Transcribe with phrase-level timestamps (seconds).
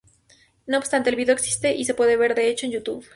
[0.65, 3.05] No obstante, el vídeo existe y se puede ver, de hecho, en YouTube.